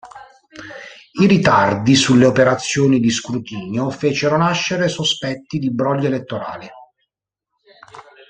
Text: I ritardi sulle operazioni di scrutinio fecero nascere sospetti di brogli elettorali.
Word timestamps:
I 1.21 1.27
ritardi 1.27 1.93
sulle 1.93 2.25
operazioni 2.25 2.99
di 2.99 3.11
scrutinio 3.11 3.91
fecero 3.91 4.35
nascere 4.35 4.87
sospetti 4.87 5.59
di 5.59 5.71
brogli 5.71 6.07
elettorali. 6.07 6.67